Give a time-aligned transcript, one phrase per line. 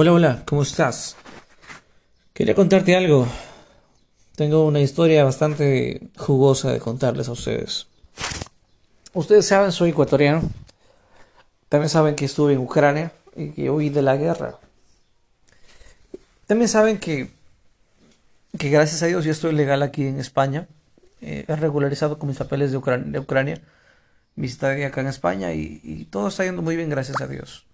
[0.00, 1.16] Hola, hola, ¿cómo estás?
[2.32, 3.26] Quería contarte algo.
[4.36, 7.88] Tengo una historia bastante jugosa de contarles a ustedes.
[9.12, 10.48] Ustedes saben, soy ecuatoriano.
[11.68, 14.60] También saben que estuve en Ucrania y que huí de la guerra.
[16.46, 17.32] También saben que,
[18.56, 20.68] que gracias a Dios yo estoy legal aquí en España.
[21.20, 23.60] Eh, he regularizado con mis papeles de, Ucrania,
[24.36, 27.67] mi estadía acá en España y, y todo está yendo muy bien, gracias a Dios.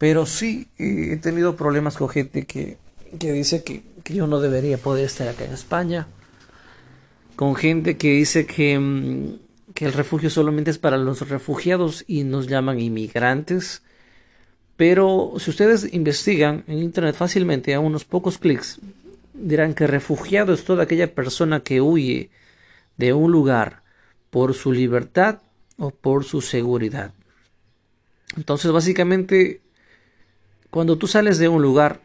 [0.00, 2.78] Pero sí he tenido problemas con gente que,
[3.12, 6.08] dice que, yo no debería poder estar acá en España.
[7.36, 12.24] Con gente que dice que, mm, que el refugio solamente es para los refugiados y
[12.24, 13.82] nos llaman inmigrantes.
[14.78, 18.80] Pero si ustedes investigan en Internet fácilmente a unos pocos clics,
[19.34, 22.30] dirán que refugiado es toda aquella persona que huye
[22.96, 23.82] de un lugar
[24.30, 25.42] por su libertad
[25.76, 27.12] o por su seguridad.
[28.34, 29.60] Entonces, básicamente,
[30.70, 32.00] cuando tú sales de un lugar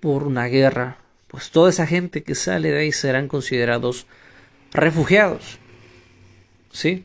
[0.00, 4.06] por una guerra, pues toda esa gente que sale de ahí serán considerados
[4.72, 5.58] refugiados.
[6.72, 7.04] ¿Sí?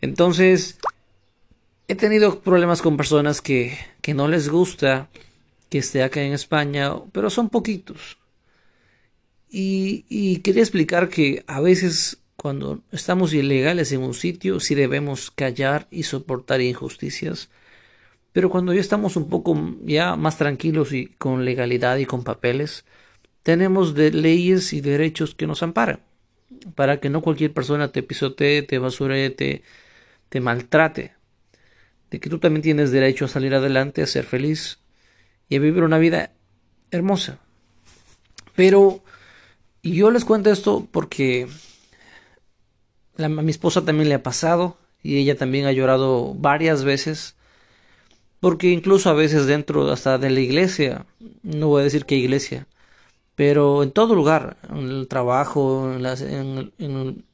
[0.00, 0.78] Entonces,
[1.88, 5.08] he tenido problemas con personas que, que no les gusta
[5.70, 8.18] que esté acá en España, pero son poquitos.
[9.50, 15.30] Y, y, quería explicar que a veces cuando estamos ilegales en un sitio, sí debemos
[15.30, 17.48] callar y soportar injusticias
[18.34, 22.84] pero cuando ya estamos un poco ya más tranquilos y con legalidad y con papeles,
[23.44, 26.00] tenemos de leyes y derechos que nos amparan
[26.74, 29.62] para que no cualquier persona te pisotee, te basure, te,
[30.30, 31.12] te maltrate.
[32.10, 34.80] De que tú también tienes derecho a salir adelante, a ser feliz
[35.48, 36.32] y a vivir una vida
[36.90, 37.38] hermosa.
[38.56, 39.04] Pero
[39.84, 41.46] yo les cuento esto porque
[43.16, 47.36] a mi esposa también le ha pasado y ella también ha llorado varias veces
[48.44, 51.06] porque incluso a veces dentro hasta de la iglesia,
[51.42, 52.66] no voy a decir qué iglesia,
[53.36, 57.24] pero en todo lugar, en el trabajo, en, las, el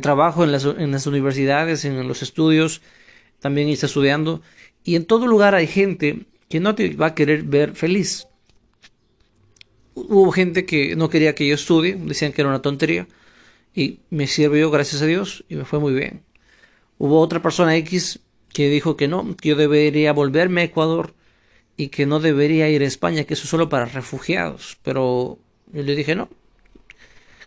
[0.00, 2.80] trabajo, en las, universidades, en los estudios,
[3.40, 4.40] también está estudiando,
[4.84, 8.28] y en todo lugar hay gente que no te va a querer ver feliz.
[9.94, 13.08] Hubo gente que no quería que yo estudie, decían que era una tontería,
[13.74, 16.22] y me sirvió, gracias a Dios, y me fue muy bien.
[16.98, 18.20] Hubo otra persona X
[18.52, 21.14] que dijo que no, que yo debería volverme a Ecuador
[21.76, 24.78] y que no debería ir a España, que eso es solo para refugiados.
[24.82, 25.38] Pero
[25.72, 26.28] yo le dije no,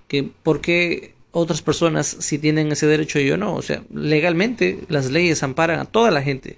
[0.07, 3.55] que por qué otras personas si tienen ese derecho y yo no.
[3.55, 6.57] O sea, legalmente las leyes amparan a toda la gente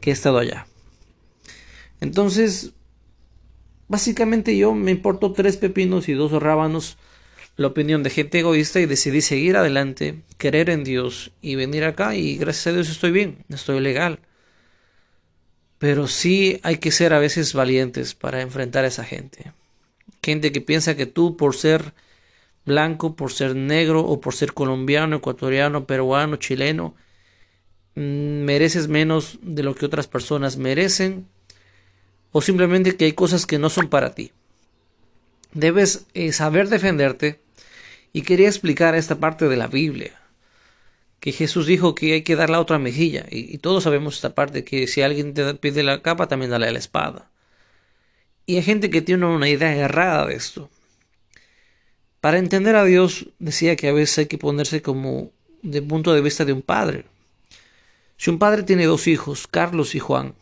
[0.00, 0.66] que ha estado allá.
[2.00, 2.72] Entonces,
[3.88, 6.96] básicamente yo me importo tres pepinos y dos rábanos
[7.56, 12.14] la opinión de gente egoísta y decidí seguir adelante, querer en Dios y venir acá
[12.14, 14.20] y gracias a Dios estoy bien, estoy legal.
[15.78, 19.52] Pero sí hay que ser a veces valientes para enfrentar a esa gente.
[20.22, 21.94] Gente que piensa que tú por ser
[22.66, 26.94] blanco, por ser negro o por ser colombiano, ecuatoriano, peruano, chileno,
[27.94, 28.00] mm,
[28.44, 31.26] mereces menos de lo que otras personas merecen
[32.32, 34.32] o simplemente que hay cosas que no son para ti.
[35.52, 37.45] Debes eh, saber defenderte
[38.16, 40.18] y quería explicar esta parte de la Biblia,
[41.20, 44.64] que Jesús dijo que hay que dar la otra mejilla, y, todos sabemos esta parte,
[44.64, 47.30] que si alguien te pide la capa, también dale la espada.
[48.46, 50.70] Y hay gente que tiene una idea errada de esto.
[52.22, 56.22] Para entender a Dios, decía que a veces hay que ponerse como de punto de
[56.22, 57.04] vista de un padre.
[58.16, 60.32] Si un padre tiene dos hijos, Carlos y Juan,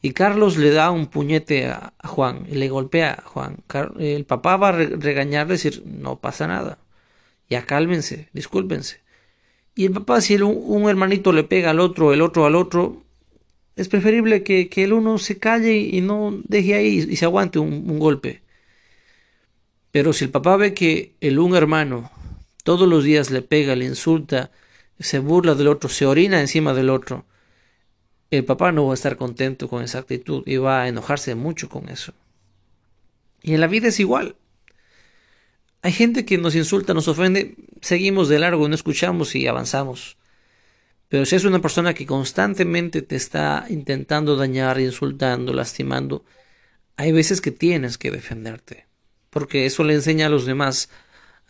[0.00, 3.56] y Carlos le da un puñete a, Juan y le golpea a Juan.
[3.98, 6.78] El papá va a regañarle y decir, no pasa nada.
[7.50, 9.00] Ya cálmense, discúlpense.
[9.74, 13.04] Y el papá, si un, hermanito le pega al otro, el otro al otro,
[13.76, 17.98] es preferible que, el uno se calle y no deje ahí y se aguante un
[17.98, 18.42] golpe.
[19.90, 22.10] Pero si el papá ve que el un hermano
[22.68, 24.50] todos los días le pega, le insulta,
[24.98, 27.24] se burla del otro, se orina encima del otro,
[28.30, 31.68] el papá no va a estar contento con esa actitud y va a enojarse mucho
[31.68, 32.12] con eso.
[33.42, 34.36] Y en la vida es igual.
[35.80, 40.16] Hay gente que nos insulta, nos ofende, seguimos de largo, no escuchamos y avanzamos.
[41.08, 46.24] Pero si es una persona que constantemente te está intentando dañar, insultando, lastimando,
[46.96, 48.86] hay veces que tienes que defenderte.
[49.30, 50.90] Porque eso le enseña a los demás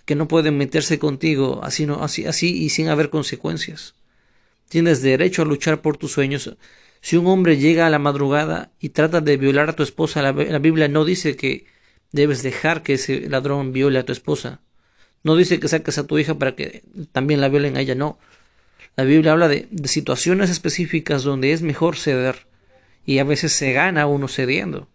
[0.04, 3.94] que no pueden meterse contigo así, no, así, así y sin haber consecuencias.
[4.68, 6.56] Tienes derecho a luchar por tus sueños.
[7.00, 10.32] Si un hombre llega a la madrugada y trata de violar a tu esposa, la,
[10.32, 11.66] Biblia no dice que
[12.12, 14.60] debes dejar que ese ladrón viole a tu esposa.
[15.22, 16.82] No dice que saques a tu hija para que
[17.12, 18.18] también la violen a ella, no.
[18.96, 22.46] La Biblia habla de, de situaciones específicas donde es mejor ceder
[23.06, 24.88] y a veces se gana uno cediendo.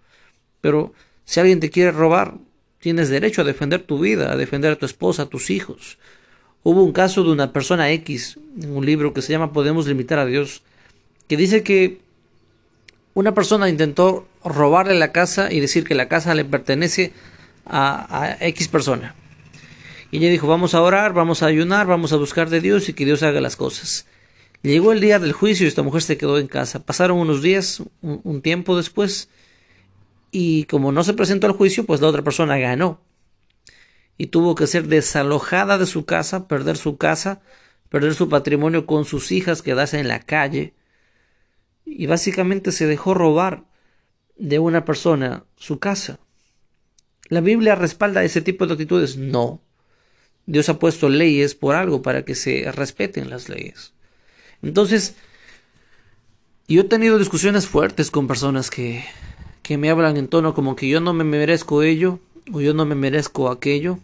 [0.62, 0.94] Pero
[1.26, 2.36] si alguien te quiere robar,
[2.80, 5.98] tienes derecho a defender tu vida, a defender a tu esposa, a tus hijos.
[6.64, 10.18] Hubo un caso de una persona X en un libro que se llama Podemos limitar
[10.20, 10.64] a Dios,
[11.28, 12.00] que dice que
[13.14, 17.14] una persona intentó robarle la casa y decir que la casa le pertenece
[17.66, 19.16] a, X persona.
[20.12, 22.94] Y ella dijo, vamos a orar, vamos a ayunar, vamos a buscar de Dios y
[22.94, 24.06] que Dios haga las cosas.
[24.62, 26.86] Llegó el día del juicio y esta mujer se quedó en casa.
[26.86, 29.30] Pasaron unos días, un, tiempo después,
[30.32, 33.02] y como no se presentó al juicio, pues la otra persona ganó.
[34.18, 37.42] Y tuvo que ser desalojada de su casa, perder su casa,
[37.90, 40.74] perder su patrimonio con sus hijas, quedarse en la calle.
[41.86, 43.66] Y básicamente se dejó robar
[44.38, 46.20] de una persona su casa.
[47.30, 49.18] ¿La Biblia respalda ese tipo de actitudes?
[49.18, 49.62] No.
[50.46, 53.94] Dios ha puesto leyes por algo para que se respeten las leyes.
[54.62, 55.16] Entonces,
[56.68, 59.06] yo he tenido discusiones fuertes con personas que,
[59.62, 62.20] que me hablan en tono como que yo no me merezco ello,
[62.52, 64.00] o yo no me merezco aquello,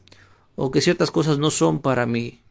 [0.55, 2.41] o que ciertas cosas no son para mí.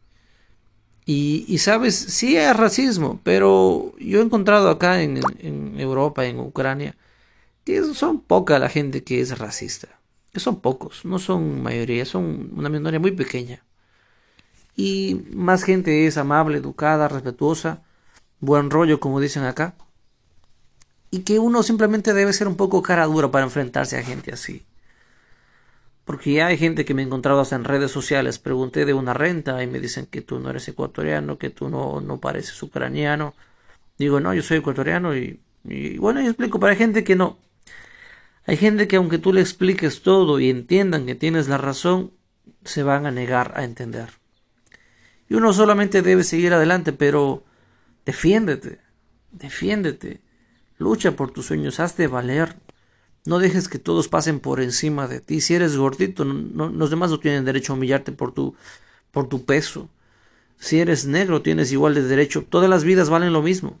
[1.05, 6.39] Y, y sabes, sí hay racismo, pero yo he encontrado acá en, en Europa, en
[6.39, 6.95] Ucrania,
[7.63, 9.87] que son poca la gente que es racista.
[10.33, 13.63] Que son pocos, no son mayoría, son una minoría muy pequeña.
[14.75, 17.81] Y más gente es amable, educada, respetuosa
[18.39, 19.75] buen rollo, como dicen acá.
[21.11, 24.65] Y que uno simplemente debe ser un poco cara dura para enfrentarse a gente así.
[26.09, 28.39] Porque ya hay gente que me he encontrado hasta en redes sociales.
[28.39, 32.01] Pregunté de una renta y me dicen que tú no eres ecuatoriano, que tú no,
[32.01, 33.35] no pareces ucraniano.
[33.99, 37.37] Digo, no, yo soy ecuatoriano y, y bueno, yo explico, hay gente que no.
[38.47, 42.11] Hay gente que aunque tú le expliques todo y entiendan que tienes la razón,
[42.63, 44.09] se van a negar a entender.
[45.29, 47.43] Y uno solamente debe seguir adelante, pero
[48.09, 48.79] Defiéndete,
[49.31, 50.21] defiéndete,
[50.79, 52.55] lucha por tus sueños, hazte valer.
[53.29, 55.39] No dejes que todos pasen por encima de ti.
[55.39, 58.55] Si eres gordito, los demás no tienen derecho a humillarte por tu,
[59.11, 59.87] por tu peso.
[60.57, 62.43] Si eres negro, tienes igual de derecho.
[62.43, 63.77] Todas las vidas valen lo mismo.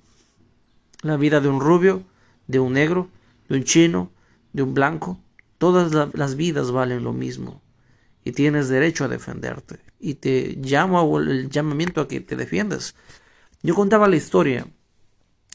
[1.01, 2.03] La vida de un rubio,
[2.45, 3.09] de un negro,
[3.47, 4.11] de un chino,
[4.53, 5.19] de un blanco.
[5.57, 7.59] Todas las vidas valen lo mismo.
[8.23, 9.79] Y tienes derecho a defenderte.
[9.99, 12.93] Y te llamo el llamamiento a que te defiendas.
[13.63, 14.67] Yo contaba la historia.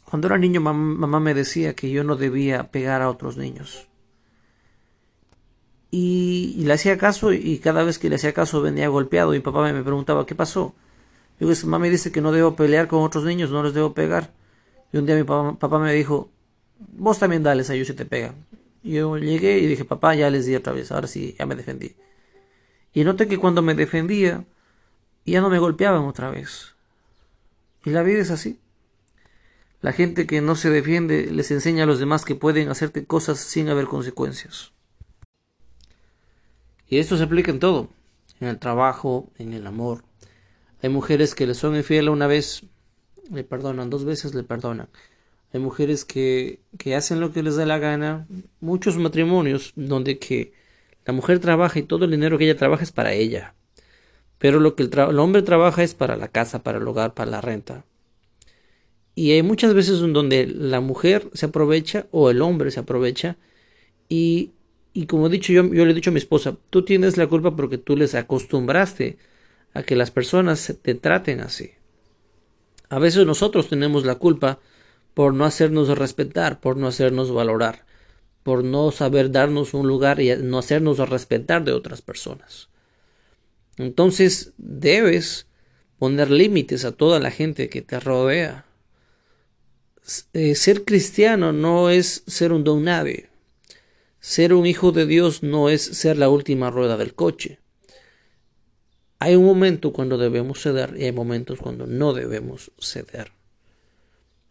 [0.05, 3.89] Cuando era niño mamá, me decía que yo no debía pegar a otros niños.
[5.91, 9.73] Y, le hacía caso y cada vez que le hacía caso venía golpeado y papá
[9.73, 10.75] me preguntaba ¿qué pasó?
[11.39, 13.95] Yo dije, mamá me dice que no debo pelear con otros niños, no les debo
[13.95, 14.33] pegar.
[14.93, 16.31] Y un día mi papá, me dijo,
[16.79, 18.35] vos también dales a ellos si te pegan.
[18.83, 21.97] Yo llegué y dije, papá, ya les di otra vez, ahora sí, ya me defendí.
[22.93, 24.45] Y noté que cuando me defendía,
[25.27, 26.75] ya no me golpeaban otra vez.
[27.85, 28.61] Y la vida es así.
[29.85, 33.39] La gente que no se defiende les enseña a los demás que pueden hacerte cosas
[33.39, 34.73] sin haber consecuencias.
[36.89, 37.91] Y esto se aplica en todo,
[38.41, 40.03] en el trabajo, en el amor.
[40.83, 42.65] Hay mujeres que le son infieles una vez,
[43.31, 44.89] le perdonan, dos veces le perdonan.
[45.53, 48.27] Hay mujeres que, que hacen lo que les da la gana.
[48.61, 50.55] Muchos matrimonios donde que
[51.05, 53.53] la mujer trabaja y todo el dinero que ella trabaja es para ella.
[54.39, 57.43] Pero lo que el, hombre trabaja es para la casa, para el hogar, para la
[57.43, 57.85] renta.
[59.15, 63.37] Y hay muchas veces donde la mujer se aprovecha o el hombre se aprovecha
[64.09, 64.51] y,
[64.93, 67.29] y como he dicho yo, yo le he dicho a mi esposa, tú tienes la
[67.29, 69.19] culpa porque tú les acostumbraste
[69.73, 71.73] a que las personas te traten así.
[72.89, 74.61] A veces nosotros tenemos la culpa
[75.15, 77.85] por no hacernos respetar, por no hacernos valorar,
[78.43, 82.69] por no saber darnos un lugar y no hacernos respetar de otras personas.
[83.77, 85.47] Entonces debes
[85.99, 88.67] poner límites a toda la gente que te rodea.
[90.33, 93.29] Eh, ser cristiano no es ser un don nadie.
[94.21, 97.59] Ser un hijo de Dios no es ser la última rueda del coche.
[99.19, 103.33] Hay un momento cuando debemos ceder y hay momentos cuando no debemos ceder.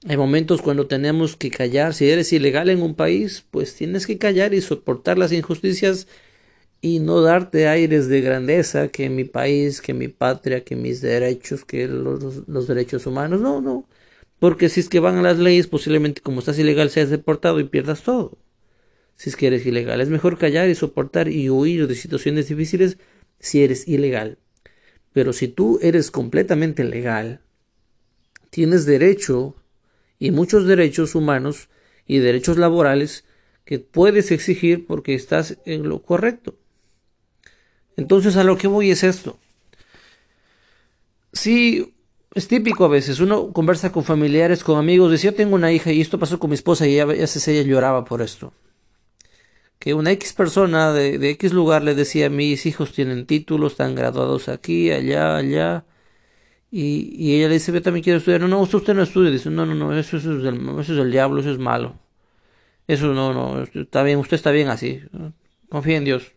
[0.07, 1.93] Hay momentos cuando tenemos que callar.
[1.93, 6.07] Si eres ilegal en un país, pues tienes que callar y soportar las injusticias
[6.81, 11.63] y no darte aires de grandeza que mi país, que mi patria, que mis derechos,
[11.63, 13.39] que los, derechos humanos.
[13.39, 13.87] No, no.
[14.43, 17.63] Porque si es que van a las leyes, posiblemente como estás ilegal seas deportado y
[17.63, 18.37] pierdas todo.
[19.15, 20.01] Si es que eres ilegal.
[20.01, 22.97] Es mejor callar y soportar y huir de situaciones difíciles
[23.39, 24.39] si eres ilegal.
[25.13, 27.39] Pero si tú eres completamente legal,
[28.49, 29.55] tienes derecho
[30.19, 31.69] y muchos derechos humanos
[32.05, 33.23] y derechos laborales
[33.63, 36.57] que puedes exigir porque estás en lo correcto.
[37.95, 39.39] Entonces a lo que voy es esto.
[41.31, 41.93] Si
[42.35, 45.91] es típico a veces, uno conversa con familiares, con amigos, dice yo tengo una hija
[45.91, 48.53] y esto pasó con mi esposa y a veces ella lloraba por esto.
[49.79, 53.95] Que una X persona de, de X lugar le decía, mis hijos tienen títulos, están
[53.95, 55.85] graduados aquí, allá, allá.
[56.71, 58.41] Y, y ella le dice, yo también quiero estudiar.
[58.41, 59.31] No, no, usted, no estudia.
[59.31, 61.99] Dice, no, no, no, eso, es del, eso es del diablo, eso es malo.
[62.87, 65.01] Eso no, no, está bien, usted está bien así.
[65.69, 66.31] Confía en Dios.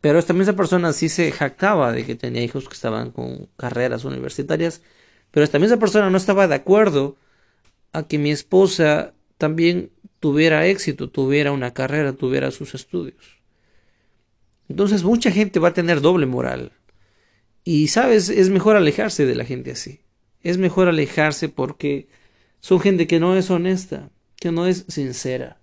[0.00, 4.04] Pero esta misma persona sí se jactaba de que tenía hijos que estaban con carreras
[4.04, 4.82] universitarias,
[5.30, 7.16] pero esta misma persona no estaba de acuerdo
[7.92, 9.90] a que mi esposa también
[10.20, 13.40] tuviera éxito, tuviera una carrera, tuviera sus estudios.
[14.68, 16.72] Entonces mucha gente va a tener doble moral.
[17.64, 20.00] Y sabes, es mejor alejarse de la gente así.
[20.42, 22.08] Es mejor alejarse porque
[22.60, 25.60] son gente que no es honesta, que no es sincera,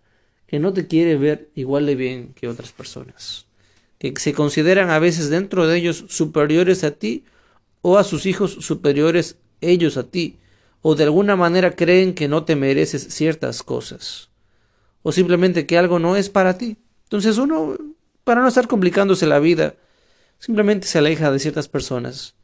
[0.48, 3.45] que no te quiere ver igual de bien que otras personas
[3.98, 7.24] que se consideran a veces dentro de ellos superiores a ti
[7.82, 10.40] o a sus hijos superiores ellos a ti,
[10.82, 14.30] o de alguna manera creen que no te mereces ciertas cosas,
[15.04, 16.78] o simplemente que algo no es para ti.
[17.04, 17.78] Entonces uno,
[18.24, 19.76] para no estar complicándose la vida,
[20.40, 22.36] simplemente se aleja de ciertas personas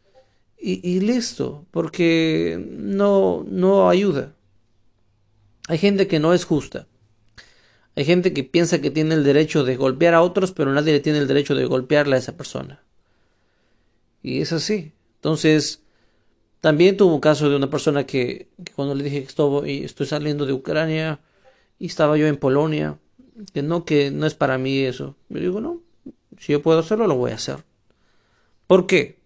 [0.59, 4.35] y, y listo, porque no, no ayuda.
[5.67, 6.87] Hay gente que no es justa.
[7.95, 10.99] Hay gente que piensa que tiene el derecho de golpear a otros, pero nadie le
[10.99, 12.81] tiene el derecho de golpearle a esa persona.
[14.23, 14.93] Y es así.
[15.15, 15.81] Entonces,
[16.61, 20.45] también tuvo un caso de una persona que, cuando le dije que estoy, estoy saliendo
[20.45, 21.19] de Ucrania
[21.79, 22.97] y estaba yo en Polonia,
[23.53, 25.15] que no, que no es para mí eso.
[25.29, 25.81] Yo digo, no,
[26.39, 27.57] si yo puedo hacerlo, lo voy a hacer.
[28.67, 29.17] ¿Por qué?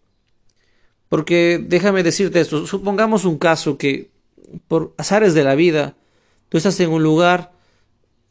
[1.09, 4.09] Porque déjame decirte esto, supongamos un caso que
[4.67, 5.95] por azares de la vida,
[6.49, 7.51] tú estás en un lugar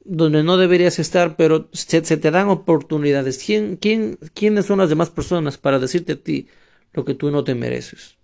[0.04, 3.42] donde no deberías estar, pero se, te dan oportunidades.
[3.44, 6.48] ¿Quién, quién, ¿Quiénes son las demás personas para decirte a ti
[6.92, 8.16] lo que tú no te mereces?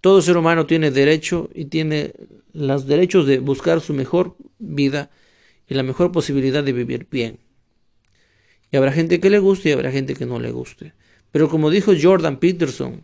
[0.00, 2.12] Todo ser humano tiene derecho y tiene
[2.52, 5.10] los derechos de buscar su mejor vida
[5.66, 7.40] y la mejor posibilidad de vivir bien.
[8.70, 10.92] Y habrá gente que le guste y habrá gente que no le guste.
[11.30, 13.02] Pero como dijo Jordan Peterson,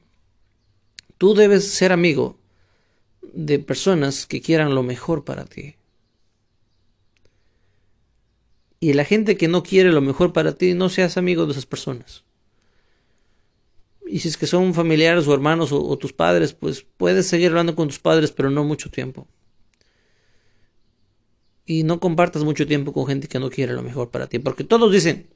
[1.16, 2.38] tú debes ser amigo
[3.32, 5.76] de personas que quieran lo mejor para ti.
[8.80, 11.66] Y la gente que no quiere lo mejor para ti, no seas amigo de esas
[11.66, 12.25] personas.
[14.06, 17.76] Y si es que son familiares o hermanos o, tus padres, pues puedes seguir hablando
[17.76, 19.28] con tus padres, pero no mucho tiempo.
[21.66, 24.64] Y no compartas mucho tiempo con gente que no quiere lo mejor para ti, porque
[24.64, 25.28] todos dicen,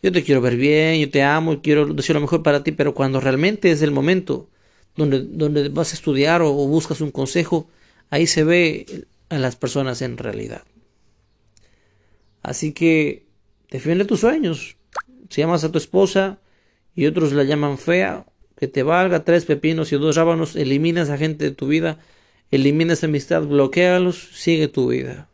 [0.00, 2.94] yo te quiero ver bien, yo te amo, quiero decir lo mejor para ti, pero
[2.94, 4.48] cuando realmente es el momento
[4.96, 7.68] donde, donde vas a estudiar o buscas un consejo,
[8.08, 10.62] ahí se ve a las personas en realidad.
[12.42, 13.26] Así que
[13.70, 14.76] defiende tus sueños.
[15.30, 16.38] Si llamas a tu esposa
[16.94, 21.04] y otros la llaman fea, que te valga tres pepinos y dos rábanos, elimina a
[21.04, 21.98] esa gente de tu vida,
[22.50, 25.28] elimina esa amistad, bloquealos, sigue tu vida.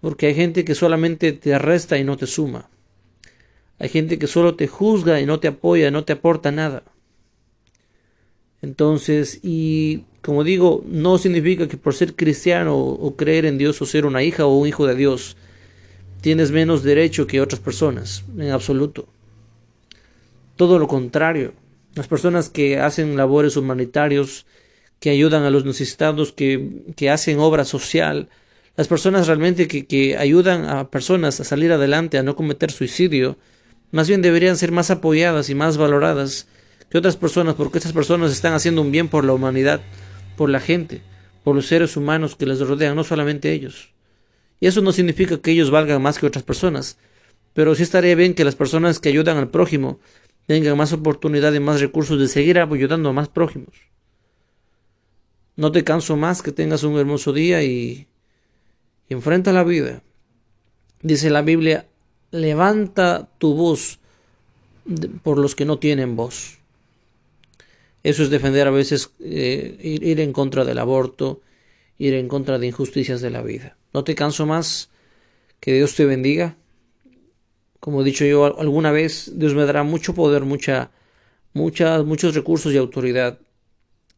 [0.00, 2.70] Porque hay gente que solamente te arresta y no te suma.
[3.78, 6.82] Hay gente que solo te juzga y no te apoya, no te aporta nada.
[8.62, 13.86] Entonces, y como digo, no significa que por ser cristiano o creer en Dios o
[13.86, 15.36] ser una hija o un hijo de Dios,
[16.20, 19.08] tienes menos derecho que otras personas, en absoluto.
[20.56, 21.54] Todo lo contrario.
[21.94, 24.46] Las personas que hacen labores humanitarios,
[25.00, 28.28] que ayudan a los necesitados, que, que hacen obra social,
[28.76, 33.36] las personas realmente que, que ayudan a personas a salir adelante, a no cometer suicidio,
[33.90, 36.46] más bien deberían ser más apoyadas y más valoradas
[36.90, 39.80] que otras personas, porque estas personas están haciendo un bien por la humanidad,
[40.36, 41.02] por la gente,
[41.44, 43.90] por los seres humanos que les rodean, no solamente ellos.
[44.60, 46.98] Y eso no significa que ellos valgan más que otras personas,
[47.54, 49.98] pero sí estaría bien que las personas que ayudan al prójimo
[50.46, 53.74] tengan más oportunidad y más recursos de seguir ayudando a más prójimos.
[55.56, 58.06] No te canso más que tengas un hermoso día y,
[59.08, 60.02] enfrenta la vida.
[61.02, 61.86] Dice la Biblia,
[62.30, 63.98] levanta tu voz
[65.22, 66.58] por los que no tienen voz.
[68.02, 71.42] Eso es defender a veces, eh, ir en contra del aborto,
[72.00, 73.76] ir en contra de injusticias de la vida.
[73.92, 74.88] No te canso más.
[75.60, 76.56] Que Dios te bendiga.
[77.78, 80.90] Como he dicho yo alguna vez, Dios me dará mucho poder, mucha,
[81.52, 83.38] mucha, muchos recursos y autoridad.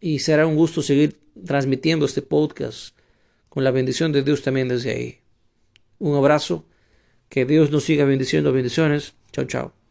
[0.01, 2.97] Y será un gusto seguir transmitiendo este podcast
[3.49, 5.19] con la bendición de Dios también desde ahí.
[5.99, 6.65] Un abrazo.
[7.29, 8.53] Que Dios nos siga bendiciendo.
[8.53, 9.15] Bendiciones.
[9.33, 9.82] Chao, chao.